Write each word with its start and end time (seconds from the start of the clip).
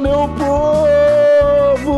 meu 0.00 0.28
povo! 0.36 1.90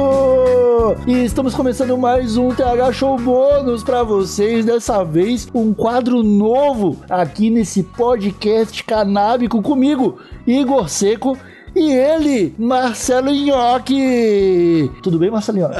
E 1.06 1.24
estamos 1.24 1.54
começando 1.54 1.96
mais 1.96 2.36
um 2.36 2.50
TH 2.50 2.92
Show 2.92 3.17
Bônus 3.17 3.85
para 3.85 4.03
vocês. 4.03 4.64
Dessa 4.64 5.04
vez, 5.04 5.46
um 5.54 5.72
quadro 5.72 6.22
novo 6.22 6.99
aqui 7.08 7.49
nesse 7.49 7.85
podcast 7.85 8.82
canábico 8.82 9.62
comigo, 9.62 10.18
Igor 10.46 10.88
Seco 10.88 11.38
e 11.74 11.92
ele, 11.92 12.54
Marcelo 12.58 13.30
Nhoque. 13.30 14.90
Tudo 15.02 15.18
bem, 15.18 15.30
Marcelo 15.30 15.58
Nhoque? 15.58 15.76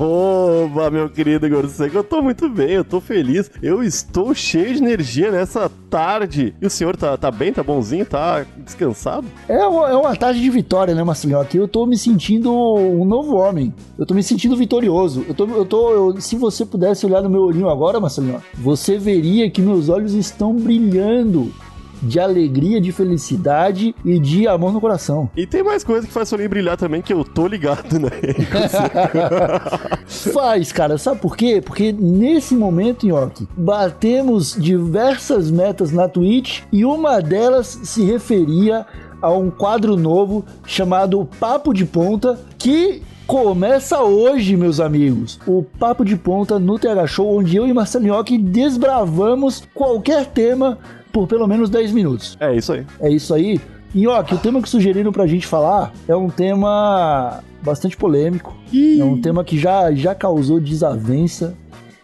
Oba, 0.00 0.90
meu 0.90 1.08
querido 1.08 1.46
Igor 1.46 1.68
Seco, 1.68 1.98
eu 1.98 2.04
tô 2.04 2.20
muito 2.20 2.48
bem, 2.48 2.70
eu 2.70 2.84
tô 2.84 3.00
feliz. 3.00 3.50
Eu 3.62 3.82
estou 3.82 4.34
cheio 4.34 4.74
de 4.74 4.82
energia 4.82 5.30
nessa 5.30 5.70
tarde. 5.88 6.54
E 6.60 6.66
o 6.66 6.70
senhor 6.70 6.96
tá, 6.96 7.16
tá 7.16 7.30
bem, 7.30 7.52
tá 7.52 7.62
bonzinho, 7.62 8.04
tá 8.04 8.44
descansado? 8.58 9.26
É 9.48 9.64
uma, 9.64 9.90
é 9.90 9.94
uma 9.94 10.16
tarde 10.16 10.40
de 10.40 10.50
vitória, 10.50 10.94
né, 10.94 11.04
Marcelo 11.04 11.34
Nhoque? 11.34 11.56
Eu 11.56 11.68
tô 11.68 11.86
me 11.86 11.96
sentindo 11.96 12.52
um 12.52 13.04
novo 13.04 13.36
homem. 13.36 13.72
Eu 13.96 14.04
tô 14.04 14.14
me 14.14 14.22
sentindo 14.22 14.56
vitorioso. 14.56 15.24
Eu 15.28 15.34
tô, 15.34 15.46
eu 15.46 15.64
tô, 15.64 15.90
eu, 15.90 16.20
se 16.20 16.36
você 16.36 16.66
pudesse 16.66 17.06
olhar 17.06 17.22
no 17.22 17.30
meu 17.30 17.42
olhinho 17.42 17.68
agora, 17.68 18.00
Marcelo 18.00 18.26
Nhoque, 18.26 18.44
você 18.54 18.98
veria 18.98 19.48
que 19.48 19.62
meus 19.62 19.88
olhos 19.88 20.12
estão 20.14 20.54
brilhando 20.54 21.52
de 22.04 22.20
alegria, 22.20 22.80
de 22.80 22.92
felicidade 22.92 23.94
e 24.04 24.18
de 24.18 24.46
amor 24.46 24.72
no 24.72 24.80
coração. 24.80 25.30
E 25.36 25.46
tem 25.46 25.62
mais 25.62 25.82
coisa 25.82 26.06
que 26.06 26.12
faz 26.12 26.30
o 26.30 26.34
olhinho 26.34 26.50
brilhar 26.50 26.76
também, 26.76 27.02
que 27.02 27.12
eu 27.12 27.24
tô 27.24 27.46
ligado, 27.46 27.98
né? 27.98 28.10
faz, 30.06 30.72
cara. 30.72 30.98
Sabe 30.98 31.20
por 31.20 31.36
quê? 31.36 31.62
Porque 31.64 31.92
nesse 31.92 32.54
momento, 32.54 33.06
Nhoque, 33.06 33.48
batemos 33.56 34.56
diversas 34.58 35.50
metas 35.50 35.90
na 35.90 36.08
Twitch 36.08 36.62
e 36.72 36.84
uma 36.84 37.20
delas 37.20 37.80
se 37.82 38.04
referia 38.04 38.86
a 39.20 39.30
um 39.32 39.50
quadro 39.50 39.96
novo 39.96 40.44
chamado 40.66 41.28
Papo 41.38 41.72
de 41.72 41.84
Ponta, 41.84 42.38
que 42.58 43.02
Começa 43.26 44.02
hoje, 44.02 44.54
meus 44.54 44.80
amigos, 44.80 45.40
o 45.46 45.62
Papo 45.62 46.04
de 46.04 46.14
Ponta 46.14 46.58
no 46.58 46.78
TH 46.78 47.06
Show, 47.06 47.38
onde 47.38 47.56
eu 47.56 47.66
e 47.66 47.72
Marcelo 47.72 48.04
Nhoque 48.04 48.36
desbravamos 48.36 49.66
qualquer 49.72 50.26
tema 50.26 50.78
por 51.14 51.28
pelo 51.28 51.46
menos 51.46 51.70
10 51.70 51.92
minutos. 51.92 52.36
É 52.40 52.54
isso 52.54 52.72
aí. 52.72 52.84
É 53.00 53.08
isso 53.08 53.32
aí. 53.32 53.60
Nhoque, 53.94 54.34
o 54.34 54.38
tema 54.38 54.60
que 54.60 54.68
sugeriram 54.68 55.12
pra 55.12 55.24
gente 55.24 55.46
falar 55.46 55.92
é 56.08 56.16
um 56.16 56.28
tema 56.28 57.40
bastante 57.62 57.96
polêmico. 57.96 58.52
Ih. 58.72 59.00
É 59.00 59.04
um 59.04 59.20
tema 59.20 59.44
que 59.44 59.56
já, 59.56 59.92
já 59.92 60.12
causou 60.12 60.58
desavença, 60.58 61.56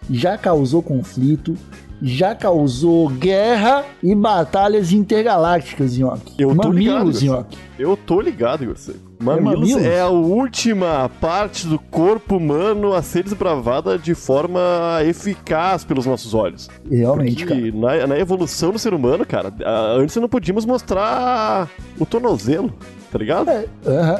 já 0.08 0.38
causou 0.38 0.80
conflito, 0.80 1.56
já 2.00 2.32
causou 2.36 3.08
guerra 3.08 3.84
e 4.00 4.14
batalhas 4.14 4.92
intergalácticas, 4.92 5.98
Nhoque. 5.98 6.34
Eu 6.38 6.54
Mamilos, 6.54 6.62
tô 6.62 6.72
ligado, 6.72 7.24
Nhoque. 7.24 7.58
Eu 7.76 7.96
tô 7.96 8.20
ligado, 8.20 8.66
você. 8.66 8.94
Mamilos, 9.20 9.70
é, 9.70 9.74
mamilos 9.74 9.82
é 9.82 10.00
a 10.00 10.08
última 10.08 11.10
parte 11.20 11.66
do 11.66 11.78
corpo 11.78 12.36
humano 12.36 12.94
a 12.94 13.02
ser 13.02 13.22
desbravada 13.22 13.98
de 13.98 14.14
forma 14.14 14.60
eficaz 15.04 15.84
pelos 15.84 16.06
nossos 16.06 16.32
olhos. 16.32 16.70
Realmente, 16.90 17.44
Porque 17.44 17.70
cara. 17.72 17.98
Na, 17.98 18.06
na 18.06 18.18
evolução 18.18 18.72
do 18.72 18.78
ser 18.78 18.94
humano, 18.94 19.26
cara, 19.26 19.52
antes 19.96 20.16
não 20.16 20.28
podíamos 20.28 20.64
mostrar 20.64 21.68
o 21.98 22.06
tornozelo, 22.06 22.72
tá 23.12 23.18
ligado? 23.18 23.50
É, 23.50 23.66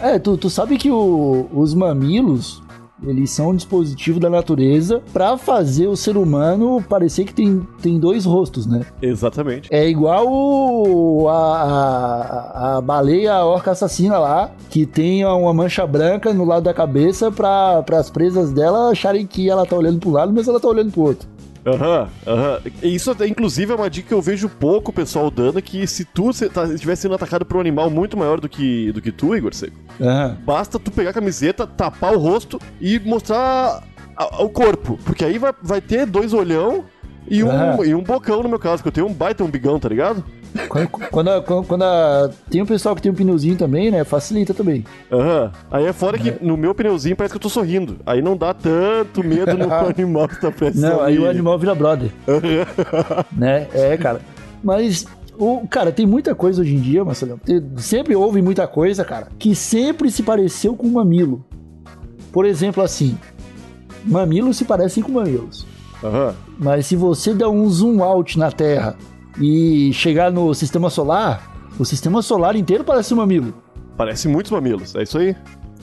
é 0.02 0.18
tu, 0.18 0.36
tu 0.36 0.50
sabe 0.50 0.76
que 0.76 0.90
o, 0.90 1.48
os 1.52 1.72
mamilos, 1.72 2.62
eles 3.06 3.30
são 3.30 3.50
um 3.50 3.56
dispositivo 3.56 4.20
da 4.20 4.28
natureza 4.28 5.02
para 5.12 5.36
fazer 5.36 5.86
o 5.86 5.96
ser 5.96 6.16
humano 6.16 6.82
parecer 6.88 7.24
que 7.24 7.34
tem, 7.34 7.66
tem 7.80 7.98
dois 7.98 8.24
rostos, 8.24 8.66
né? 8.66 8.84
Exatamente. 9.00 9.68
É 9.72 9.88
igual 9.88 11.28
a, 11.28 11.62
a, 11.62 12.76
a 12.76 12.80
baleia 12.80 13.34
a 13.34 13.44
orca 13.44 13.70
assassina 13.70 14.18
lá, 14.18 14.50
que 14.68 14.86
tem 14.86 15.24
uma 15.24 15.54
mancha 15.54 15.86
branca 15.86 16.32
no 16.32 16.44
lado 16.44 16.64
da 16.64 16.74
cabeça 16.74 17.30
para 17.30 17.84
as 17.92 18.10
presas 18.10 18.52
dela 18.52 18.90
acharem 18.90 19.26
que 19.26 19.48
ela 19.48 19.64
tá 19.64 19.76
olhando 19.76 20.00
pro 20.00 20.10
lado, 20.10 20.32
mas 20.32 20.48
ela 20.48 20.60
tá 20.60 20.68
olhando 20.68 20.92
pro 20.92 21.02
outro. 21.02 21.28
Aham, 21.66 22.08
uhum, 22.26 22.32
aham. 22.32 22.60
Uhum. 22.64 22.72
Isso, 22.82 23.16
inclusive, 23.26 23.72
é 23.72 23.74
uma 23.74 23.90
dica 23.90 24.08
que 24.08 24.14
eu 24.14 24.22
vejo 24.22 24.48
pouco 24.48 24.92
pessoal 24.92 25.30
dando, 25.30 25.60
que 25.60 25.86
se 25.86 26.04
tu 26.04 26.30
tá, 26.48 26.64
estivesse 26.64 27.02
sendo 27.02 27.14
atacado 27.14 27.44
por 27.44 27.56
um 27.56 27.60
animal 27.60 27.90
muito 27.90 28.16
maior 28.16 28.40
do 28.40 28.48
que, 28.48 28.92
do 28.92 29.02
que 29.02 29.12
tu, 29.12 29.36
Igor 29.36 29.54
Seco, 29.54 29.76
uhum. 29.98 30.34
basta 30.44 30.78
tu 30.78 30.90
pegar 30.90 31.10
a 31.10 31.14
camiseta, 31.14 31.66
tapar 31.66 32.14
o 32.14 32.18
rosto 32.18 32.60
e 32.80 32.98
mostrar 32.98 33.82
a, 34.16 34.42
o 34.42 34.48
corpo. 34.48 34.98
Porque 35.04 35.24
aí 35.24 35.38
vai, 35.38 35.52
vai 35.62 35.80
ter 35.80 36.06
dois 36.06 36.32
olhão 36.32 36.84
e 37.28 37.44
um, 37.44 37.84
e 37.84 37.94
um 37.94 38.02
bocão, 38.02 38.42
no 38.42 38.48
meu 38.48 38.58
caso, 38.58 38.82
que 38.82 38.88
eu 38.88 38.92
tenho 38.92 39.06
um 39.06 39.12
baita 39.12 39.44
um 39.44 39.50
bigão, 39.50 39.78
tá 39.78 39.88
ligado? 39.88 40.24
Quando, 40.68 40.88
quando, 40.88 41.42
quando, 41.42 41.66
quando 41.66 41.82
a, 41.82 42.30
tem 42.50 42.60
um 42.60 42.66
pessoal 42.66 42.96
que 42.96 43.02
tem 43.02 43.12
um 43.12 43.14
pneuzinho 43.14 43.56
também, 43.56 43.90
né? 43.90 44.02
Facilita 44.04 44.52
também. 44.52 44.84
Aham. 45.10 45.44
Uhum. 45.44 45.50
Aí 45.70 45.86
é 45.86 45.92
fora 45.92 46.18
que 46.18 46.30
é. 46.30 46.38
no 46.40 46.56
meu 46.56 46.74
pneuzinho 46.74 47.14
parece 47.14 47.32
que 47.32 47.36
eu 47.36 47.42
tô 47.42 47.48
sorrindo. 47.48 47.98
Aí 48.04 48.20
não 48.20 48.36
dá 48.36 48.52
tanto 48.52 49.22
medo 49.22 49.56
no 49.56 49.72
animal 49.86 50.28
que 50.28 50.40
tá 50.40 50.50
prestes 50.50 50.82
Não, 50.82 51.00
aí 51.00 51.18
o 51.18 51.28
animal 51.28 51.58
vira 51.58 51.74
brother. 51.74 52.10
né? 53.32 53.68
É, 53.72 53.96
cara. 53.96 54.20
Mas 54.62 55.06
o, 55.38 55.66
cara, 55.68 55.92
tem 55.92 56.04
muita 56.04 56.34
coisa 56.34 56.60
hoje 56.60 56.74
em 56.74 56.80
dia, 56.80 57.04
Marcelo. 57.04 57.40
Sempre 57.78 58.14
houve 58.16 58.42
muita 58.42 58.66
coisa, 58.66 59.04
cara, 59.04 59.28
que 59.38 59.54
sempre 59.54 60.10
se 60.10 60.22
pareceu 60.22 60.76
com 60.76 60.86
mamilo. 60.88 61.44
Por 62.32 62.44
exemplo, 62.44 62.82
assim, 62.82 63.16
mamilos 64.04 64.56
se 64.56 64.64
parecem 64.64 65.02
com 65.02 65.12
mamilos. 65.12 65.66
Uhum. 66.02 66.32
Mas 66.58 66.86
se 66.86 66.96
você 66.96 67.34
der 67.34 67.48
um 67.48 67.68
zoom 67.68 68.02
out 68.02 68.38
na 68.38 68.50
Terra 68.50 68.96
e 69.40 69.92
chegar 69.92 70.30
no 70.30 70.54
sistema 70.54 70.90
solar, 70.90 71.70
o 71.78 71.84
sistema 71.84 72.22
solar 72.22 72.56
inteiro 72.56 72.84
parece 72.84 73.12
um 73.14 73.18
mamilo. 73.18 73.54
Parece 73.96 74.28
muitos 74.28 74.50
mamilos, 74.50 74.94
é 74.94 75.02
isso 75.02 75.18
aí. 75.18 75.36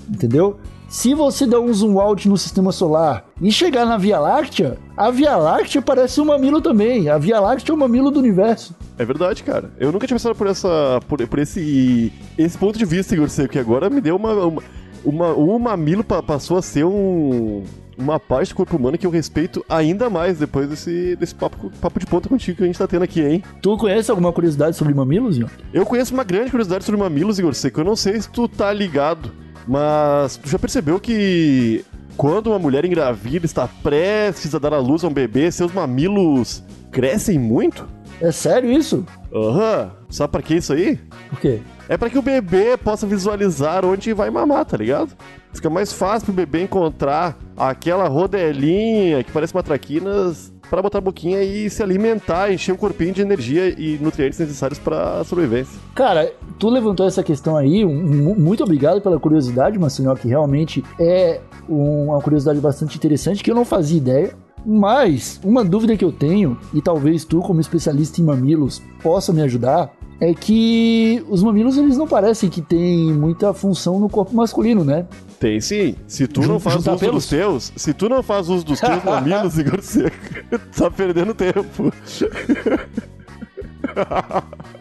Entendeu? 0.09 0.57
Se 0.88 1.13
você 1.13 1.45
der 1.45 1.59
um 1.59 1.73
zoom 1.73 2.00
out 2.00 2.29
no 2.29 2.38
sistema 2.38 2.72
solar 2.72 3.25
e 3.41 3.51
chegar 3.51 3.85
na 3.85 3.97
Via 3.97 4.19
Láctea, 4.19 4.77
a 4.95 5.11
Via 5.11 5.35
Láctea 5.35 5.81
parece 5.81 6.22
um 6.22 6.25
mamilo 6.25 6.61
também. 6.61 7.09
A 7.09 7.17
Via 7.17 7.41
Láctea 7.41 7.73
é 7.73 7.75
o 7.75 7.77
mamilo 7.77 8.09
do 8.09 8.19
universo. 8.19 8.73
É 8.97 9.03
verdade, 9.03 9.44
cara. 9.44 9.69
Eu 9.77 9.91
nunca 9.91 10.07
tinha 10.07 10.16
pensado 10.16 10.33
por 10.33 10.47
essa. 10.47 11.00
por, 11.07 11.25
por 11.27 11.39
esse. 11.39 12.11
esse 12.38 12.57
ponto 12.57 12.79
de 12.79 12.85
vista, 12.85 13.13
Igor, 13.13 13.27
que 13.50 13.59
agora 13.59 13.89
me 13.89 14.00
deu 14.00 14.16
uma. 14.16 14.33
uma, 14.33 14.63
uma 15.03 15.33
o 15.33 15.59
mamilo 15.59 16.06
passou 16.06 16.57
a 16.57 16.61
ser 16.61 16.85
um 16.85 17.63
uma 17.97 18.19
parte 18.19 18.49
do 18.49 18.55
corpo 18.55 18.77
humano 18.77 18.97
que 18.97 19.07
eu 19.07 19.11
respeito 19.11 19.65
ainda 19.67 20.09
mais 20.09 20.37
depois 20.37 20.69
desse, 20.69 21.15
desse 21.15 21.33
papo, 21.33 21.71
papo 21.81 21.99
de 21.99 22.05
ponta 22.05 22.29
contigo 22.29 22.57
que 22.57 22.63
a 22.63 22.67
gente 22.67 22.77
tá 22.77 22.87
tendo 22.87 23.03
aqui, 23.03 23.21
hein? 23.21 23.43
Tu 23.61 23.77
conhece 23.77 24.11
alguma 24.11 24.31
curiosidade 24.31 24.75
sobre 24.75 24.93
mamilos, 24.93 25.37
Ian? 25.37 25.47
Eu 25.73 25.85
conheço 25.85 26.13
uma 26.13 26.23
grande 26.23 26.51
curiosidade 26.51 26.83
sobre 26.83 26.99
mamilos, 26.99 27.39
Igor 27.39 27.53
Seco. 27.53 27.81
Eu 27.81 27.85
não 27.85 27.95
sei 27.95 28.21
se 28.21 28.29
tu 28.29 28.47
tá 28.47 28.71
ligado, 28.71 29.31
mas 29.67 30.37
tu 30.37 30.47
já 30.47 30.59
percebeu 30.59 30.99
que 30.99 31.83
quando 32.15 32.47
uma 32.47 32.59
mulher 32.59 32.85
engravida 32.85 33.45
está 33.45 33.67
prestes 33.67 34.53
a 34.53 34.59
dar 34.59 34.73
à 34.73 34.79
luz 34.79 35.03
a 35.03 35.07
um 35.07 35.13
bebê, 35.13 35.51
seus 35.51 35.71
mamilos 35.73 36.63
crescem 36.91 37.37
muito? 37.37 37.87
É 38.22 38.31
sério 38.31 38.72
isso? 38.72 39.05
Aham. 39.33 39.83
Uhum. 39.83 39.97
Sabe 40.09 40.31
pra 40.31 40.41
que 40.41 40.55
isso 40.55 40.73
aí? 40.73 40.97
Por 41.29 41.39
quê? 41.39 41.59
É 41.89 41.97
para 41.97 42.09
que 42.09 42.17
o 42.17 42.22
bebê 42.22 42.78
possa 42.78 43.05
visualizar 43.05 43.85
onde 43.85 44.13
vai 44.13 44.29
mamar, 44.29 44.66
tá 44.66 44.78
ligado? 44.78 45.11
Fica 45.53 45.69
mais 45.69 45.91
fácil 45.91 46.25
pro 46.25 46.33
bebê 46.33 46.63
encontrar 46.63 47.38
aquela 47.56 48.07
rodelinha 48.07 49.23
que 49.23 49.31
parece 49.31 49.53
uma 49.53 49.63
traquinas 49.63 50.51
para 50.69 50.81
botar 50.81 50.97
a 50.97 51.01
boquinha 51.01 51.41
e 51.44 51.69
se 51.69 51.81
alimentar, 51.81 52.51
encher 52.51 52.73
o 52.73 52.77
corpinho 52.77 53.13
de 53.13 53.22
energia 53.22 53.69
e 53.69 53.97
nutrientes 54.01 54.38
necessários 54.39 54.77
para 54.79 55.23
sobrevivência. 55.23 55.79
Cara, 55.95 56.31
tu 56.59 56.69
levantou 56.69 57.07
essa 57.07 57.23
questão 57.23 57.56
aí, 57.56 57.85
um, 57.85 58.35
muito 58.35 58.63
obrigado 58.63 59.01
pela 59.01 59.19
curiosidade, 59.19 59.79
Marcinho, 59.79 60.13
que 60.16 60.27
realmente 60.27 60.83
é 61.00 61.39
uma 61.68 62.21
curiosidade 62.21 62.59
bastante 62.59 62.97
interessante 62.97 63.44
que 63.44 63.51
eu 63.51 63.56
não 63.56 63.65
fazia 63.65 63.97
ideia. 63.97 64.46
Mas 64.65 65.39
uma 65.44 65.63
dúvida 65.63 65.95
que 65.95 66.04
eu 66.04 66.12
tenho, 66.12 66.57
e 66.74 66.81
talvez 66.81 67.24
tu, 67.24 67.39
como 67.39 67.62
especialista 67.62 68.21
em 68.21 68.24
mamilos, 68.24 68.81
possa 69.01 69.31
me 69.31 69.42
ajudar, 69.42 69.94
é 70.19 70.33
que 70.33 71.24
os 71.30 71.44
mamilos 71.44 71.77
eles 71.77 71.98
não 71.98 72.07
parecem 72.07 72.50
que 72.50 72.62
tem 72.62 73.13
muita 73.13 73.54
função 73.54 74.00
no 74.00 74.09
corpo 74.09 74.36
masculino, 74.36 74.83
né? 74.83 75.06
Tem 75.39 75.62
sim. 75.62 75.95
Se 76.07 76.27
tu 76.27 76.42
não 76.42 76.59
faz 76.59 76.77
uso 76.77 76.98
pelos? 76.98 77.15
dos 77.15 77.27
teus, 77.27 77.71
se 77.75 77.94
tu 77.94 78.09
não 78.09 78.24
faz 78.24 78.50
uso 78.50 78.65
dos 78.65 78.80
teus 78.80 79.01
mamilos, 79.06 79.57
Igor 79.57 79.81
Seco, 79.81 80.15
tá 80.75 80.89
perdendo 80.89 81.33
tempo. 81.36 81.94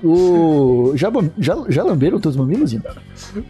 O... 0.03 0.93
já, 0.95 1.11
já, 1.39 1.57
já 1.69 1.83
lamberam 1.83 2.21
teus 2.21 2.37
mamilos, 2.37 2.73
Igor? 2.73 2.95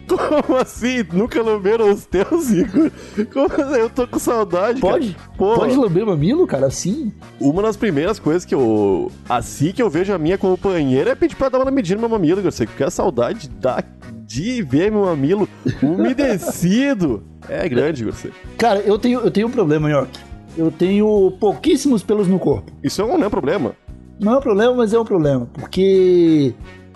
Como 0.07 0.57
assim? 0.57 1.03
Nunca 1.11 1.41
lamberam 1.41 1.91
os 1.91 2.05
teus, 2.05 2.51
Igor? 2.51 2.91
Como 3.33 3.45
assim? 3.45 3.79
Eu 3.79 3.89
tô 3.89 4.07
com 4.07 4.19
saudade. 4.19 4.79
Pode? 4.79 5.15
Pode 5.37 5.75
lamber 5.75 6.05
mamilo, 6.05 6.47
cara, 6.47 6.67
assim? 6.67 7.13
Uma 7.39 7.61
das 7.61 7.77
primeiras 7.77 8.19
coisas 8.19 8.45
que 8.45 8.55
eu. 8.55 9.11
Assim 9.27 9.71
que 9.71 9.81
eu 9.81 9.89
vejo 9.89 10.13
a 10.13 10.17
minha 10.17 10.37
companheira 10.37 11.11
é 11.11 11.15
pedir 11.15 11.35
pra 11.35 11.49
dar 11.49 11.59
uma 11.59 11.71
medida 11.71 11.95
no 11.95 12.07
meu 12.07 12.17
mamilo, 12.17 12.39
Igor 12.39 12.51
Seco, 12.51 12.71
porque 12.71 12.83
a 12.83 12.89
saudade 12.89 13.49
da 13.49 13.83
de 14.27 14.61
ver 14.61 14.91
meu 14.91 15.05
mamilo 15.05 15.47
umedecido 15.81 17.23
é 17.47 17.67
grande, 17.69 18.03
você. 18.03 18.29
Cara, 18.57 18.79
eu 18.81 18.99
tenho, 18.99 19.21
eu 19.21 19.31
tenho 19.31 19.47
um 19.47 19.51
problema, 19.51 19.89
York. 19.89 20.19
Eu 20.57 20.71
tenho 20.71 21.31
pouquíssimos 21.39 22.03
pelos 22.03 22.27
no 22.27 22.37
corpo. 22.37 22.71
Isso 22.83 23.01
não 23.01 23.23
é 23.23 23.27
um 23.27 23.29
problema. 23.29 23.75
Não 24.19 24.33
é 24.33 24.37
um 24.37 24.41
problema, 24.41 24.73
mas 24.73 24.93
é 24.93 24.99
um 24.99 25.05
problema. 25.05 25.47
Porque 25.53 26.53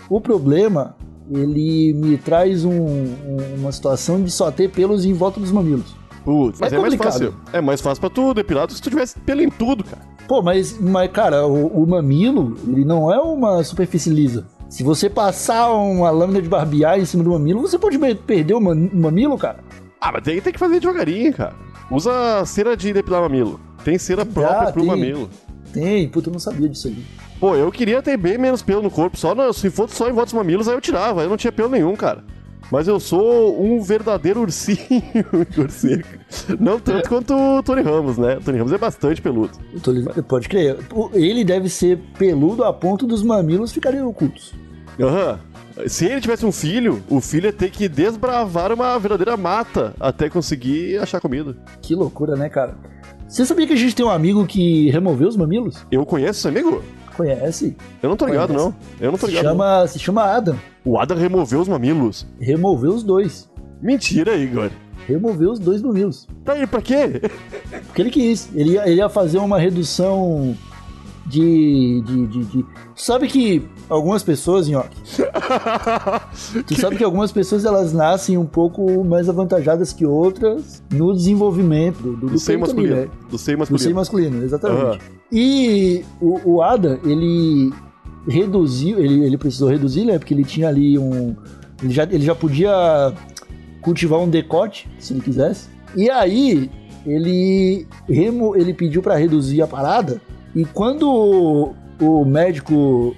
o 0.10 0.20
problema 0.20 0.96
ele 1.30 1.94
me 1.94 2.18
traz 2.18 2.66
um, 2.66 2.72
um, 2.72 3.38
uma 3.58 3.72
situação 3.72 4.22
de 4.22 4.30
só 4.32 4.52
ter 4.52 4.70
pelos 4.70 5.06
em 5.06 5.14
volta 5.14 5.40
dos 5.40 5.52
mamilos. 5.52 5.96
Putz, 6.26 6.60
mas 6.60 6.72
é, 6.74 6.76
é 6.76 6.80
mais 6.80 6.96
fácil. 6.96 7.34
É 7.54 7.62
mais 7.62 7.82
fácil 7.82 8.02
pra 8.02 8.10
tu 8.10 8.34
depilar 8.34 8.70
se 8.70 8.82
tu 8.82 8.90
tivesse 8.90 9.18
pelo 9.20 9.42
em 9.42 9.50
tudo, 9.50 9.84
cara. 9.84 10.02
Pô, 10.28 10.42
mas, 10.42 10.80
mas 10.80 11.12
cara, 11.12 11.48
o, 11.48 11.68
o 11.68 11.88
mamilo, 11.88 12.56
ele 12.68 12.86
não 12.86 13.12
é 13.12 13.20
uma 13.20 13.64
superfície 13.64 14.10
lisa. 14.10 14.46
Se 14.70 14.84
você 14.84 15.10
passar 15.10 15.72
uma 15.74 16.10
lâmina 16.10 16.42
de 16.42 16.48
barbear 16.48 17.00
em 17.00 17.06
cima 17.06 17.24
do 17.24 17.32
mamilo, 17.32 17.62
você 17.62 17.78
pode 17.78 17.98
perder 17.98 18.54
o 18.54 18.62
mamilo, 18.62 19.38
cara. 19.38 19.60
Ah, 20.00 20.12
mas 20.14 20.24
tem, 20.24 20.40
tem 20.40 20.54
que 20.54 20.60
fazer 20.60 20.80
devagarinho, 20.80 21.34
cara. 21.34 21.54
Usa 21.90 22.46
cera 22.46 22.78
de 22.78 22.94
depilar 22.94 23.22
mamilo. 23.22 23.60
Tem 23.84 23.98
cera 23.98 24.26
própria 24.26 24.70
ah, 24.70 24.72
pro 24.72 24.82
tem, 24.82 24.90
mamilo. 24.90 25.30
Tem, 25.74 26.08
puta, 26.08 26.30
eu 26.30 26.34
não 26.34 26.40
sabia 26.40 26.68
disso 26.68 26.88
aí. 26.88 27.04
Pô, 27.40 27.56
eu 27.56 27.72
queria 27.72 28.02
ter 28.02 28.18
bem 28.18 28.38
menos 28.38 28.62
pelo 28.62 28.82
no 28.82 28.92
corpo. 28.92 29.18
Só 29.18 29.34
no, 29.34 29.52
se 29.52 29.70
fosse 29.70 29.96
só 29.96 30.08
em 30.08 30.14
volta 30.14 30.26
dos 30.26 30.34
mamilos, 30.34 30.68
aí 30.68 30.76
eu 30.76 30.82
tirava. 30.82 31.24
Eu 31.24 31.30
não 31.30 31.38
tinha 31.38 31.52
pelo 31.52 31.70
nenhum, 31.70 31.96
cara. 31.96 32.24
Mas 32.72 32.88
eu 32.88 33.00
sou 33.00 33.62
um 33.62 33.82
verdadeiro 33.82 34.40
ursinho, 34.40 34.80
ursinho. 35.58 36.04
Não 36.58 36.80
tanto 36.80 37.10
quanto 37.10 37.34
o 37.34 37.62
Tony 37.62 37.82
Ramos, 37.82 38.18
né? 38.18 38.38
O 38.38 38.42
Tony 38.42 38.58
Ramos 38.58 38.72
é 38.72 38.78
bastante 38.78 39.22
peludo. 39.22 39.52
Pode 40.28 40.48
crer. 40.48 40.78
Ele 41.14 41.44
deve 41.44 41.68
ser 41.68 42.00
peludo 42.18 42.64
a 42.64 42.72
ponto 42.72 43.06
dos 43.06 43.24
mamilos 43.24 43.74
ficarem 43.74 44.02
ocultos. 44.02 44.54
Aham. 45.00 45.32
Uhum. 45.32 45.52
Se 45.88 46.06
ele 46.06 46.22
tivesse 46.22 46.46
um 46.46 46.52
filho, 46.52 47.02
o 47.10 47.20
filho 47.22 47.46
ia 47.46 47.54
ter 47.54 47.72
que 47.72 47.88
desbravar 47.88 48.72
uma 48.72 48.98
verdadeira 49.00 49.36
mata 49.36 49.94
até 50.00 50.30
conseguir 50.30 50.98
achar 50.98 51.20
comida. 51.20 51.56
Que 51.82 51.96
loucura, 51.96 52.36
né, 52.36 52.50
cara? 52.50 52.76
Você 53.32 53.46
sabia 53.46 53.66
que 53.66 53.72
a 53.72 53.78
gente 53.78 53.96
tem 53.96 54.06
um 54.06 54.10
amigo 54.10 54.46
que 54.46 54.90
removeu 54.90 55.26
os 55.30 55.38
mamilos? 55.38 55.88
Eu 55.90 56.06
conheço 56.06 56.40
esse 56.42 56.48
amigo? 56.50 56.84
Conhece? 57.16 57.78
Eu 58.04 58.10
não 58.10 58.18
tô 58.18 58.26
ligado, 58.26 58.50
Conhece. 58.54 58.66
não. 58.66 58.76
Eu 59.00 59.10
não 59.10 59.18
tô 59.18 59.26
ligado. 59.26 59.44
Se 59.44 59.50
chama, 59.50 59.88
se 59.88 60.00
chama 60.00 60.24
Adam. 60.26 60.60
O 60.84 61.00
Adam 61.00 61.18
removeu 61.18 61.62
os 61.62 61.68
mamilos? 61.70 62.28
Removeu 62.42 62.92
os 62.92 63.04
dois. 63.04 63.50
Mentira, 63.82 64.36
Igor. 64.36 64.70
Removeu 65.08 65.50
os 65.50 65.60
dois 65.60 65.82
mamilos. 65.82 66.28
Tá 66.44 66.54
aí, 66.54 66.68
pra 66.68 66.82
quê? 66.82 67.22
Porque 67.88 68.02
ele 68.02 68.10
quis. 68.10 68.50
Ele 68.54 68.78
ele 68.78 68.96
ia 68.96 69.08
fazer 69.08 69.38
uma 69.38 69.58
redução 69.58 70.54
de, 71.32 72.02
de, 72.02 72.28
de, 72.28 72.44
de... 72.44 72.66
Sabe 72.94 73.26
que 73.28 73.66
algumas 73.88 74.22
pessoas, 74.22 74.68
Nhoque, 74.68 74.98
tu 76.68 76.76
sabe 76.76 76.98
que 76.98 77.04
algumas 77.04 77.32
pessoas 77.32 77.64
elas 77.64 77.94
nascem 77.94 78.38
um 78.38 78.46
pouco 78.46 79.04
mais 79.06 79.30
avantajadas 79.30 79.94
que 79.94 80.06
outras 80.06 80.84
no 80.92 81.14
desenvolvimento 81.14 82.02
do, 82.02 82.18
do, 82.18 82.28
do 82.28 82.38
seio 82.38 82.60
masculino. 82.60 82.96
Né? 82.96 83.10
Do 83.30 83.38
seio 83.38 83.58
masculino. 83.58 83.80
Do 83.80 83.84
seio 83.84 83.96
masculino, 83.96 84.44
exatamente. 84.44 84.98
Uhum. 84.98 84.98
E 85.32 86.04
o, 86.20 86.56
o 86.56 86.62
Ada, 86.62 87.00
ele 87.06 87.72
reduziu, 88.28 89.00
ele, 89.00 89.26
ele 89.26 89.38
precisou 89.38 89.70
reduzir, 89.70 90.04
né? 90.04 90.20
Porque 90.20 90.34
ele 90.34 90.44
tinha 90.44 90.68
ali 90.68 91.00
um. 91.00 91.34
Ele 91.82 91.94
já, 91.94 92.04
ele 92.04 92.26
já 92.26 92.36
podia 92.36 93.14
cultivar 93.82 94.20
um 94.20 94.30
decote, 94.30 94.90
se 95.00 95.14
ele 95.14 95.22
quisesse. 95.22 95.70
E 95.96 96.10
aí, 96.10 96.70
ele, 97.06 97.88
remo, 98.08 98.54
ele 98.56 98.74
pediu 98.74 99.02
para 99.02 99.16
reduzir 99.16 99.62
a 99.62 99.68
parada 99.68 100.22
e 100.56 100.66
quando 100.66 101.74
o 102.00 102.26
médico 102.26 103.16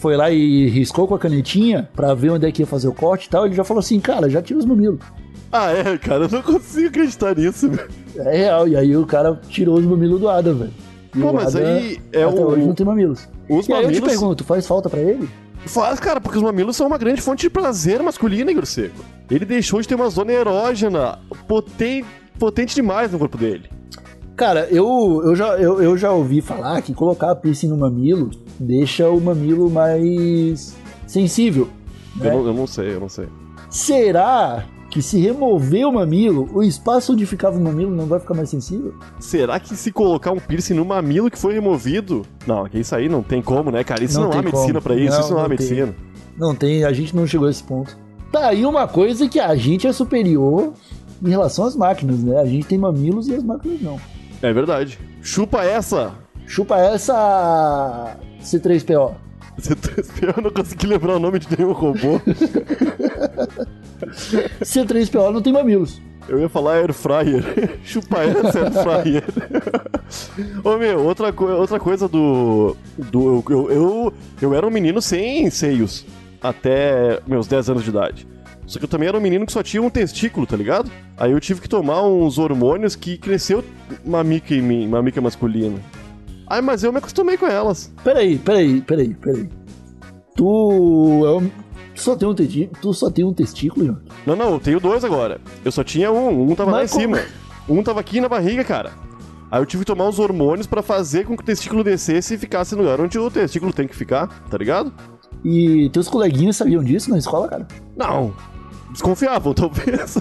foi 0.00 0.16
lá 0.16 0.30
e 0.30 0.68
riscou 0.68 1.06
com 1.06 1.14
a 1.14 1.18
canetinha 1.18 1.88
pra 1.94 2.14
ver 2.14 2.30
onde 2.30 2.46
é 2.46 2.52
que 2.52 2.62
ia 2.62 2.66
fazer 2.66 2.88
o 2.88 2.92
corte 2.92 3.26
e 3.26 3.30
tal, 3.30 3.46
ele 3.46 3.54
já 3.54 3.62
falou 3.62 3.80
assim, 3.80 4.00
cara, 4.00 4.28
já 4.28 4.42
tira 4.42 4.58
os 4.58 4.64
mamilos. 4.64 5.00
Ah, 5.52 5.70
é, 5.70 5.98
cara, 5.98 6.24
eu 6.24 6.28
não 6.28 6.42
consigo 6.42 6.88
acreditar 6.88 7.36
nisso, 7.36 7.70
velho. 7.70 7.88
É 8.16 8.36
real, 8.36 8.66
e 8.66 8.76
aí 8.76 8.96
o 8.96 9.06
cara 9.06 9.38
tirou 9.48 9.78
os 9.78 9.84
mamilos 9.84 10.18
do 10.18 10.28
Adam, 10.28 10.54
velho. 10.54 10.72
Pô, 11.12 11.32
mas 11.32 11.54
Adam, 11.54 11.68
aí 11.68 12.00
é 12.10 12.24
até 12.24 12.40
o... 12.40 12.46
hoje 12.46 12.66
não 12.66 12.74
tem 12.74 12.86
mamilos. 12.86 13.28
Os 13.48 13.66
e 13.66 13.70
mamilos... 13.70 13.90
aí 13.90 13.96
eu 13.96 14.02
te 14.02 14.08
pergunto, 14.08 14.44
faz 14.44 14.66
falta 14.66 14.88
para 14.88 15.00
ele? 15.00 15.28
Faz, 15.66 16.00
cara, 16.00 16.20
porque 16.20 16.38
os 16.38 16.42
mamilos 16.42 16.74
são 16.74 16.86
uma 16.86 16.98
grande 16.98 17.20
fonte 17.20 17.42
de 17.42 17.50
prazer 17.50 18.02
masculino, 18.02 18.50
Igor 18.50 18.66
Seco. 18.66 19.04
Ele 19.30 19.44
deixou 19.44 19.80
de 19.80 19.86
ter 19.86 19.94
uma 19.94 20.08
zona 20.08 20.32
erógena 20.32 21.18
potente, 21.46 22.06
potente 22.38 22.74
demais 22.74 23.12
no 23.12 23.18
corpo 23.18 23.38
dele. 23.38 23.70
Cara, 24.42 24.66
eu, 24.72 25.22
eu, 25.24 25.36
já, 25.36 25.56
eu, 25.56 25.80
eu 25.80 25.96
já 25.96 26.10
ouvi 26.10 26.40
falar 26.40 26.82
que 26.82 26.92
colocar 26.92 27.32
piercing 27.36 27.68
no 27.68 27.76
mamilo 27.76 28.28
deixa 28.58 29.08
o 29.08 29.20
mamilo 29.20 29.70
mais 29.70 30.74
sensível. 31.06 31.68
Né? 32.16 32.26
Eu, 32.26 32.32
não, 32.32 32.46
eu 32.48 32.52
não 32.52 32.66
sei, 32.66 32.92
eu 32.92 32.98
não 32.98 33.08
sei. 33.08 33.28
Será 33.70 34.64
que 34.90 35.00
se 35.00 35.20
remover 35.20 35.86
o 35.86 35.92
mamilo, 35.92 36.50
o 36.52 36.60
espaço 36.60 37.12
onde 37.12 37.24
ficava 37.24 37.56
o 37.56 37.60
mamilo 37.60 37.94
não 37.94 38.06
vai 38.06 38.18
ficar 38.18 38.34
mais 38.34 38.50
sensível? 38.50 38.92
Será 39.20 39.60
que 39.60 39.76
se 39.76 39.92
colocar 39.92 40.32
um 40.32 40.40
piercing 40.40 40.74
no 40.74 40.84
mamilo 40.84 41.30
que 41.30 41.38
foi 41.38 41.54
removido? 41.54 42.22
Não, 42.44 42.68
isso 42.74 42.96
aí 42.96 43.08
não 43.08 43.22
tem 43.22 43.40
como, 43.40 43.70
né, 43.70 43.84
cara? 43.84 44.02
Isso 44.02 44.20
não, 44.20 44.28
não 44.28 44.40
há 44.40 44.42
medicina 44.42 44.80
para 44.80 44.96
isso, 44.96 45.12
não, 45.12 45.20
isso 45.20 45.30
não, 45.30 45.36
não 45.36 45.44
há 45.44 45.48
medicina. 45.48 45.94
Não 46.36 46.52
tem, 46.52 46.82
a 46.82 46.92
gente 46.92 47.14
não 47.14 47.28
chegou 47.28 47.46
a 47.46 47.50
esse 47.52 47.62
ponto. 47.62 47.96
Tá 48.32 48.48
aí 48.48 48.66
uma 48.66 48.88
coisa 48.88 49.28
que 49.28 49.38
a 49.38 49.54
gente 49.54 49.86
é 49.86 49.92
superior 49.92 50.72
em 51.24 51.28
relação 51.28 51.64
às 51.64 51.76
máquinas, 51.76 52.24
né? 52.24 52.40
A 52.40 52.44
gente 52.44 52.66
tem 52.66 52.76
mamilos 52.76 53.28
e 53.28 53.36
as 53.36 53.44
máquinas 53.44 53.80
não. 53.80 54.00
É 54.42 54.52
verdade. 54.52 54.98
Chupa 55.22 55.62
essa! 55.64 56.12
Chupa 56.46 56.76
essa 56.76 58.16
C3PO. 58.42 59.14
C3PO, 59.60 60.36
eu 60.36 60.42
não 60.42 60.50
consegui 60.50 60.86
lembrar 60.86 61.16
o 61.16 61.20
nome 61.20 61.38
de 61.38 61.46
nenhum 61.56 61.72
robô. 61.72 62.20
C3PO 64.60 65.30
não 65.30 65.40
tem 65.40 65.52
mamilos. 65.52 66.00
Eu 66.28 66.40
ia 66.40 66.48
falar 66.48 66.74
air 66.74 66.92
fryer. 66.92 67.44
Chupa 67.84 68.22
essa 68.22 68.60
air 68.60 68.72
fryer. 68.72 69.24
Ô 70.64 70.76
meu, 70.76 71.00
outra, 71.04 71.32
co 71.32 71.46
outra 71.46 71.78
coisa 71.78 72.08
do. 72.08 72.76
do 72.96 73.44
eu, 73.48 73.70
eu, 73.70 74.14
eu 74.40 74.54
era 74.54 74.66
um 74.66 74.70
menino 74.70 75.00
sem 75.00 75.48
seios. 75.50 76.04
Até 76.40 77.20
meus 77.26 77.46
10 77.46 77.70
anos 77.70 77.84
de 77.84 77.90
idade. 77.90 78.26
Só 78.66 78.78
que 78.78 78.84
eu 78.84 78.88
também 78.88 79.08
era 79.08 79.18
um 79.18 79.20
menino 79.20 79.44
que 79.44 79.52
só 79.52 79.62
tinha 79.62 79.82
um 79.82 79.90
testículo, 79.90 80.46
tá 80.46 80.56
ligado? 80.56 80.90
Aí 81.16 81.32
eu 81.32 81.40
tive 81.40 81.60
que 81.60 81.68
tomar 81.68 82.02
uns 82.02 82.38
hormônios 82.38 82.96
que 82.96 83.18
cresceu 83.18 83.64
mamica 84.04 84.54
em 84.54 84.62
mim, 84.62 84.86
mamica 84.86 85.20
masculina. 85.20 85.78
Ai, 86.46 86.60
mas 86.60 86.84
eu 86.84 86.92
me 86.92 86.98
acostumei 86.98 87.36
com 87.36 87.46
elas. 87.46 87.92
Peraí, 88.04 88.38
peraí, 88.38 88.80
peraí, 88.80 89.14
peraí. 89.14 89.48
Tu 90.34 91.22
é 91.26 91.36
um... 91.38 91.50
Tu 91.94 92.00
só 92.00 92.16
tem 92.16 92.28
um 92.28 92.34
testículo? 92.34 92.80
Tu 92.80 92.94
só 92.94 93.10
tem 93.10 93.24
um 93.24 93.34
testículo, 93.34 93.86
João? 93.86 93.98
Não, 94.26 94.36
não, 94.36 94.52
eu 94.52 94.60
tenho 94.60 94.80
dois 94.80 95.04
agora. 95.04 95.40
Eu 95.64 95.70
só 95.70 95.84
tinha 95.84 96.10
um, 96.10 96.50
um 96.50 96.54
tava 96.54 96.70
mas 96.70 96.92
lá 96.92 97.02
em 97.02 97.06
como... 97.06 97.16
cima. 97.16 97.28
Um 97.68 97.82
tava 97.82 98.00
aqui 98.00 98.20
na 98.20 98.28
barriga, 98.28 98.64
cara. 98.64 98.92
Aí 99.50 99.60
eu 99.60 99.66
tive 99.66 99.84
que 99.84 99.92
tomar 99.92 100.08
uns 100.08 100.18
hormônios 100.18 100.66
para 100.66 100.82
fazer 100.82 101.26
com 101.26 101.36
que 101.36 101.42
o 101.42 101.46
testículo 101.46 101.84
descesse 101.84 102.34
e 102.34 102.38
ficasse 102.38 102.74
no 102.74 102.80
lugar 102.82 103.00
onde 103.00 103.18
o 103.18 103.30
testículo 103.30 103.72
tem 103.72 103.86
que 103.86 103.94
ficar, 103.94 104.26
tá 104.48 104.56
ligado? 104.56 104.92
E 105.44 105.90
teus 105.90 106.08
coleguinhas 106.08 106.56
sabiam 106.56 106.82
disso 106.82 107.10
na 107.10 107.18
escola, 107.18 107.48
cara? 107.48 107.68
Não, 107.94 108.32
desconfiavam, 108.92 109.54
talvez. 109.54 110.16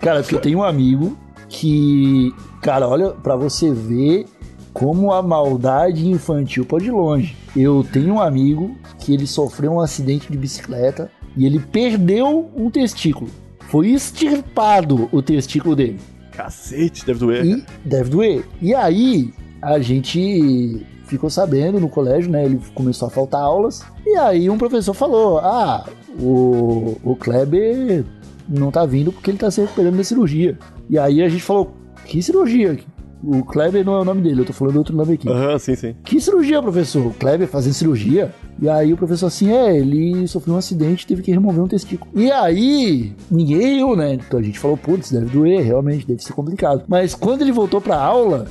cara, 0.00 0.20
porque 0.20 0.34
eu 0.34 0.40
tenho 0.40 0.58
um 0.58 0.64
amigo 0.64 1.16
que, 1.48 2.34
cara, 2.60 2.88
olha, 2.88 3.10
para 3.10 3.36
você 3.36 3.72
ver 3.72 4.26
como 4.72 5.12
a 5.12 5.22
maldade 5.22 6.08
infantil 6.08 6.64
pode 6.64 6.86
ir 6.86 6.90
longe. 6.90 7.36
Eu 7.56 7.86
tenho 7.92 8.14
um 8.14 8.20
amigo 8.20 8.76
que 8.98 9.14
ele 9.14 9.26
sofreu 9.26 9.72
um 9.72 9.80
acidente 9.80 10.30
de 10.30 10.36
bicicleta 10.36 11.10
e 11.36 11.46
ele 11.46 11.60
perdeu 11.60 12.50
um 12.56 12.68
testículo. 12.68 13.30
Foi 13.70 13.90
extirpado 13.90 15.08
o 15.12 15.22
testículo 15.22 15.76
dele. 15.76 16.00
Cacete, 16.32 17.06
deve 17.06 17.20
doer. 17.20 17.44
E 17.44 17.64
deve 17.84 18.10
doer. 18.10 18.44
E 18.60 18.74
aí, 18.74 19.32
a 19.62 19.78
gente 19.78 20.84
ficou 21.06 21.30
sabendo 21.30 21.78
no 21.78 21.88
colégio, 21.88 22.30
né? 22.30 22.44
Ele 22.44 22.60
começou 22.74 23.08
a 23.08 23.10
faltar 23.10 23.40
aulas. 23.40 23.82
E 24.04 24.16
aí 24.16 24.50
um 24.50 24.58
professor 24.58 24.94
falou: 24.94 25.38
Ah, 25.38 25.86
o, 26.18 26.96
o 27.02 27.16
Kleber 27.16 28.04
não 28.48 28.70
tá 28.70 28.84
vindo 28.84 29.12
porque 29.12 29.30
ele 29.30 29.38
tá 29.38 29.50
se 29.50 29.60
recuperando 29.60 29.96
da 29.96 30.04
cirurgia. 30.04 30.58
E 30.88 30.98
aí 30.98 31.22
a 31.22 31.28
gente 31.28 31.42
falou: 31.42 31.74
Que 32.04 32.22
cirurgia? 32.22 32.78
O 33.26 33.42
Kleber 33.42 33.86
não 33.86 33.94
é 33.94 34.00
o 34.00 34.04
nome 34.04 34.20
dele, 34.20 34.42
eu 34.42 34.44
tô 34.44 34.52
falando 34.52 34.76
outro 34.76 34.94
nome 34.94 35.14
aqui. 35.14 35.26
Aham, 35.26 35.52
uhum, 35.52 35.58
sim, 35.58 35.74
sim. 35.74 35.94
Que 36.04 36.20
cirurgia, 36.20 36.60
professor? 36.60 37.06
O 37.06 37.14
Kleber 37.14 37.48
fazendo 37.48 37.72
cirurgia? 37.72 38.34
E 38.60 38.68
aí 38.68 38.92
o 38.92 38.98
professor 38.98 39.28
assim, 39.28 39.50
é, 39.50 39.78
ele 39.78 40.28
sofreu 40.28 40.54
um 40.54 40.58
acidente 40.58 41.06
teve 41.06 41.22
que 41.22 41.32
remover 41.32 41.62
um 41.62 41.68
testículo. 41.68 42.10
E 42.14 42.30
aí, 42.30 43.14
ninguém 43.30 43.76
riu, 43.76 43.96
né? 43.96 44.14
Então 44.14 44.38
a 44.38 44.42
gente 44.42 44.58
falou, 44.58 44.76
putz, 44.76 45.10
deve 45.10 45.26
doer, 45.26 45.64
realmente, 45.64 46.06
deve 46.06 46.22
ser 46.22 46.34
complicado. 46.34 46.84
Mas 46.86 47.14
quando 47.14 47.40
ele 47.40 47.52
voltou 47.52 47.80
pra 47.80 47.96
aula, 47.96 48.46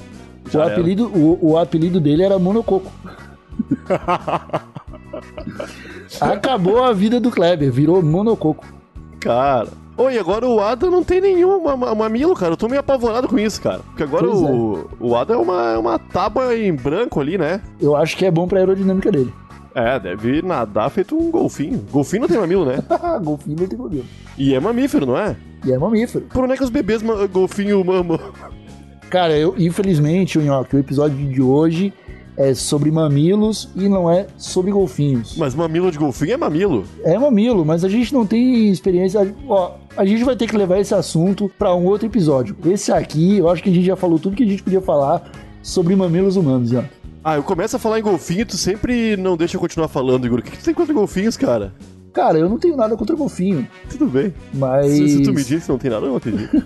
o 0.51 0.59
apelido, 0.59 1.05
o, 1.05 1.51
o 1.51 1.57
apelido 1.57 1.99
dele 1.99 2.23
era 2.23 2.39
Monococo. 2.39 2.91
Acabou 6.19 6.83
a 6.83 6.93
vida 6.93 7.19
do 7.19 7.31
Kleber, 7.31 7.71
virou 7.71 8.01
monococo. 8.01 8.65
Cara. 9.19 9.69
Oi, 9.95 10.17
agora 10.17 10.47
o 10.47 10.59
Ada 10.59 10.89
não 10.89 11.03
tem 11.03 11.21
nenhum 11.21 11.63
mamilo, 11.95 12.33
cara. 12.33 12.53
Eu 12.53 12.57
tô 12.57 12.67
meio 12.67 12.79
apavorado 12.79 13.27
com 13.27 13.37
isso, 13.37 13.61
cara. 13.61 13.79
Porque 13.79 14.03
agora 14.03 14.27
o, 14.27 14.77
é. 14.77 14.85
o 14.99 15.15
Ada 15.15 15.35
é 15.35 15.37
uma, 15.37 15.71
é 15.73 15.77
uma 15.77 15.99
tábua 15.99 16.55
em 16.57 16.73
branco 16.73 17.21
ali, 17.21 17.37
né? 17.37 17.61
Eu 17.79 17.95
acho 17.95 18.17
que 18.17 18.25
é 18.25 18.31
bom 18.31 18.47
pra 18.47 18.59
aerodinâmica 18.59 19.11
dele. 19.11 19.31
É, 19.75 19.99
deve 19.99 20.41
nadar 20.41 20.89
feito 20.89 21.15
um 21.15 21.29
golfinho. 21.31 21.85
Golfinho 21.91 22.21
não 22.21 22.27
tem 22.27 22.37
mamilo, 22.39 22.65
né? 22.65 22.83
golfinho 23.23 23.57
não 23.59 23.67
tem 23.67 23.77
mamilo. 23.77 24.05
E 24.37 24.55
é 24.55 24.59
mamífero, 24.59 25.05
não 25.05 25.17
é? 25.17 25.35
E 25.63 25.71
é 25.71 25.77
mamífero. 25.77 26.25
Por 26.25 26.43
onde 26.43 26.53
é 26.53 26.57
que 26.57 26.63
os 26.63 26.69
bebês 26.69 27.03
golfinho 27.31 27.83
mamam? 27.83 28.19
Cara, 29.09 29.37
eu, 29.37 29.53
infelizmente, 29.57 30.39
o, 30.39 30.41
o 30.41 30.79
episódio 30.79 31.15
de 31.15 31.41
hoje 31.41 31.93
é 32.37 32.53
sobre 32.53 32.91
mamilos 32.91 33.69
e 33.75 33.87
não 33.87 34.09
é 34.09 34.27
sobre 34.37 34.71
golfinhos. 34.71 35.35
Mas 35.37 35.53
mamilo 35.53 35.91
de 35.91 35.97
golfinho 35.97 36.33
é 36.33 36.37
mamilo. 36.37 36.85
É 37.03 37.17
mamilo, 37.17 37.65
mas 37.65 37.83
a 37.83 37.89
gente 37.89 38.13
não 38.13 38.25
tem 38.25 38.69
experiência. 38.69 39.33
Ó, 39.47 39.75
a 39.95 40.05
gente 40.05 40.23
vai 40.23 40.35
ter 40.35 40.47
que 40.47 40.57
levar 40.57 40.79
esse 40.79 40.93
assunto 40.93 41.49
para 41.57 41.75
um 41.75 41.85
outro 41.85 42.07
episódio. 42.07 42.55
Esse 42.65 42.91
aqui, 42.91 43.37
eu 43.37 43.49
acho 43.49 43.61
que 43.61 43.69
a 43.69 43.73
gente 43.73 43.85
já 43.85 43.95
falou 43.95 44.17
tudo 44.19 44.35
que 44.35 44.43
a 44.43 44.47
gente 44.47 44.63
podia 44.63 44.81
falar 44.81 45.31
sobre 45.61 45.95
mamilos 45.95 46.35
humanos, 46.35 46.69
já. 46.69 46.83
Ah, 47.23 47.35
eu 47.35 47.43
começo 47.43 47.75
a 47.75 47.79
falar 47.79 47.99
em 47.99 48.03
golfinho, 48.03 48.45
tu 48.45 48.57
sempre 48.57 49.15
não 49.15 49.37
deixa 49.37 49.55
eu 49.55 49.61
continuar 49.61 49.87
falando, 49.87 50.25
Igor. 50.25 50.39
O 50.39 50.41
que, 50.41 50.51
que 50.51 50.57
tu 50.57 50.65
tem 50.65 50.73
contra 50.73 50.93
golfinhos, 50.93 51.37
cara? 51.37 51.73
Cara, 52.11 52.37
eu 52.37 52.49
não 52.49 52.59
tenho 52.59 52.75
nada 52.75 52.95
contra 52.97 53.15
golfinho. 53.15 53.67
Tudo 53.89 54.05
bem. 54.05 54.33
Mas. 54.53 54.91
Se, 54.91 55.09
se 55.09 55.23
tu 55.23 55.33
me 55.33 55.43
disse 55.43 55.65
que 55.65 55.69
não 55.69 55.79
tem 55.79 55.89
nada, 55.89 56.05
eu 56.05 56.09
não 56.09 56.17
acredito. 56.17 56.63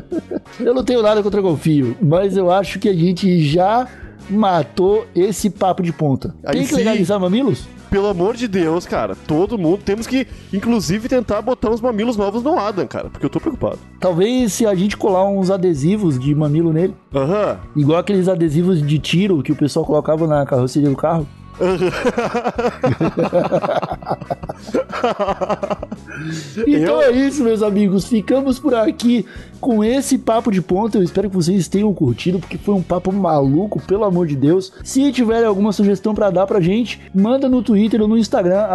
eu 0.60 0.74
não 0.74 0.84
tenho 0.84 1.00
nada 1.00 1.22
contra 1.22 1.40
golfinho, 1.40 1.96
mas 2.02 2.36
eu 2.36 2.50
acho 2.50 2.78
que 2.78 2.88
a 2.88 2.92
gente 2.92 3.40
já 3.40 3.88
matou 4.30 5.06
esse 5.14 5.50
papo 5.50 5.82
de 5.82 5.92
ponta. 5.92 6.34
Aí 6.44 6.58
tem 6.58 6.66
que 6.66 6.74
legalizar 6.74 7.20
mamilos? 7.20 7.68
Pelo 7.90 8.06
amor 8.06 8.36
de 8.36 8.46
Deus, 8.46 8.86
cara, 8.86 9.16
todo 9.26 9.58
mundo. 9.58 9.80
Temos 9.84 10.06
que, 10.06 10.26
inclusive, 10.52 11.08
tentar 11.08 11.42
botar 11.42 11.70
uns 11.70 11.80
mamilos 11.80 12.16
novos 12.16 12.42
no 12.42 12.56
Adam, 12.56 12.86
cara, 12.86 13.10
porque 13.10 13.26
eu 13.26 13.30
tô 13.30 13.40
preocupado. 13.40 13.78
Talvez 13.98 14.52
se 14.52 14.64
a 14.64 14.74
gente 14.74 14.96
colar 14.96 15.28
uns 15.28 15.50
adesivos 15.50 16.18
de 16.18 16.32
mamilo 16.34 16.72
nele. 16.72 16.94
Aham. 17.12 17.58
Uhum. 17.74 17.82
Igual 17.82 17.98
aqueles 17.98 18.28
adesivos 18.28 18.86
de 18.86 18.98
tiro 18.98 19.42
que 19.42 19.50
o 19.50 19.56
pessoal 19.56 19.84
colocava 19.84 20.26
na 20.26 20.46
carroceria 20.46 20.88
do 20.88 20.96
carro. 20.96 21.26
então 26.66 27.00
eu... 27.00 27.02
é 27.02 27.12
isso, 27.12 27.42
meus 27.42 27.62
amigos. 27.62 28.06
Ficamos 28.06 28.58
por 28.58 28.74
aqui 28.74 29.24
com 29.60 29.82
esse 29.82 30.18
papo 30.18 30.50
de 30.50 30.60
ponta. 30.60 30.98
Eu 30.98 31.02
espero 31.02 31.28
que 31.28 31.36
vocês 31.36 31.68
tenham 31.68 31.92
curtido, 31.94 32.38
porque 32.38 32.58
foi 32.58 32.74
um 32.74 32.82
papo 32.82 33.12
maluco, 33.12 33.80
pelo 33.80 34.04
amor 34.04 34.26
de 34.26 34.36
Deus. 34.36 34.72
Se 34.82 35.10
tiverem 35.12 35.46
alguma 35.46 35.72
sugestão 35.72 36.14
para 36.14 36.30
dar 36.30 36.46
pra 36.46 36.60
gente, 36.60 37.00
manda 37.14 37.48
no 37.48 37.62
Twitter 37.62 38.00
ou 38.00 38.08
no 38.08 38.18
Instagram, 38.18 38.66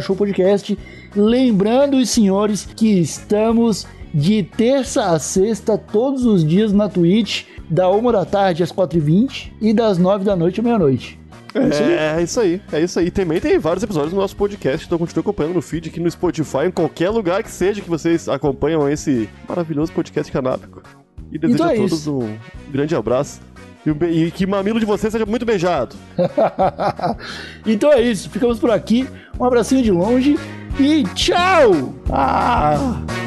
thshowpodcast. 0.00 0.78
Lembrando, 1.14 1.96
os 1.96 2.10
senhores, 2.10 2.68
que 2.76 3.00
estamos 3.00 3.86
de 4.12 4.44
terça 4.44 5.06
a 5.06 5.18
sexta, 5.18 5.76
todos 5.76 6.24
os 6.24 6.44
dias 6.44 6.72
na 6.72 6.88
Twitch, 6.88 7.46
da 7.68 7.90
1 7.90 8.12
da 8.12 8.24
tarde 8.24 8.62
às 8.62 8.72
4h20 8.72 9.52
e 9.60 9.74
das 9.74 9.98
9 9.98 10.24
da 10.24 10.36
noite 10.36 10.60
à 10.60 10.62
meia-noite. 10.62 11.18
É, 11.54 12.18
é, 12.18 12.22
isso 12.22 12.40
aí, 12.40 12.60
é 12.72 12.80
isso 12.80 12.98
aí. 12.98 13.10
Também 13.10 13.40
tem 13.40 13.58
vários 13.58 13.82
episódios 13.84 14.12
do 14.12 14.18
nosso 14.18 14.34
podcast, 14.34 14.84
então 14.86 14.98
continue 14.98 15.20
acompanhando 15.20 15.54
no 15.54 15.62
feed 15.62 15.88
aqui 15.88 16.00
no 16.00 16.10
Spotify, 16.10 16.66
em 16.66 16.70
qualquer 16.70 17.10
lugar 17.10 17.42
que 17.42 17.50
seja 17.50 17.80
que 17.80 17.88
vocês 17.88 18.28
acompanham 18.28 18.88
esse 18.88 19.28
maravilhoso 19.48 19.92
podcast 19.92 20.32
canábico. 20.32 20.82
E 21.30 21.38
desejo 21.38 21.54
então 21.54 21.70
é 21.70 21.74
a 21.74 21.76
todos 21.76 22.00
isso. 22.00 22.18
um 22.18 22.38
grande 22.72 22.94
abraço. 22.96 23.40
E, 23.86 24.30
que 24.30 24.46
o 24.46 24.48
mamilo 24.48 24.80
de 24.80 24.86
vocês 24.86 25.12
seja 25.12 25.26
muito 25.26 25.44
beijado. 25.44 25.94
então 27.66 27.92
é 27.92 28.00
isso, 28.00 28.30
ficamos 28.30 28.58
por 28.58 28.70
aqui. 28.70 29.06
Um 29.38 29.44
abracinho 29.44 29.82
de 29.82 29.90
longe 29.90 30.38
e 30.78 31.04
tchau! 31.14 31.94
Ah! 32.10 33.23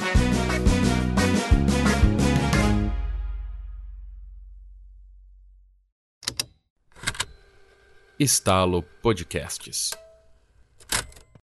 Estalo 8.19 8.81
Podcasts. 9.03 10.06